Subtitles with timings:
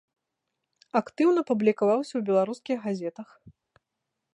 [1.01, 3.29] Актыўна публікаваўся ў беларускіх газетах.